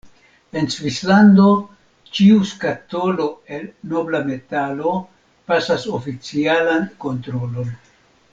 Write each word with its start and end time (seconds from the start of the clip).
En 0.59 0.67
Svislando, 0.75 1.49
ĉiu 2.19 2.39
skatolo 2.51 3.27
el 3.59 3.69
nobla 3.93 4.23
metalo 4.31 4.95
pasas 5.53 5.87
oficialan 5.99 6.91
kontrolon. 7.07 7.71